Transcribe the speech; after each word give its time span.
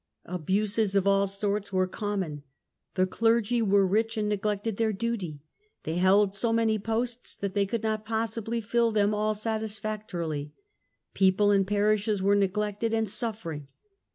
Abuses 0.25 0.95
of 0.95 1.05
all 1.05 1.27
sorts 1.27 1.71
were 1.71 1.85
common; 1.85 2.41
the 2.95 3.05
clergy 3.05 3.61
were 3.61 3.85
rich 3.85 4.17
and 4.17 4.27
neglected 4.27 4.77
their 4.77 4.91
duty, 4.91 5.43
they 5.83 5.97
held 5.97 6.35
so 6.35 6.51
many 6.51 6.79
posts 6.79 7.35
that 7.35 7.53
they 7.53 7.67
could 7.67 7.83
not 7.83 8.03
possibly 8.03 8.61
fill 8.61 8.91
them 8.91 9.13
all 9.13 9.35
satisfactorily; 9.35 10.53
people 11.13 11.51
and 11.51 11.67
parishes 11.67 12.19
were 12.19 12.35
neglected 12.35 12.95
and 12.95 13.11
suffering. 13.11 13.67